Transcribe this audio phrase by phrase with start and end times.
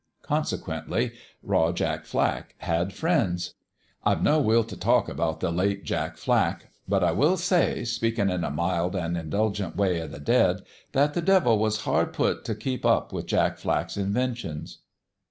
[0.23, 1.11] Consequently,
[1.43, 3.53] Raw Jack Flack had friends."
[4.03, 8.31] I've no will t' talk about the late Jack Flack; but I will say, speakin'
[8.31, 12.45] in a mild an' indulgent way o' the dead, that the devil was hard put
[12.45, 14.79] to it t' keep up with Jack Flack's inventions.